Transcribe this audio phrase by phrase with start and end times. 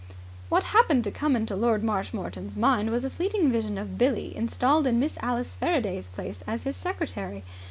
[0.49, 4.87] What happened to come into Lord Marshmoreton's mind was a fleeting vision of Billie installed
[4.87, 7.43] in Miss Alice Faraday's place as his secretary.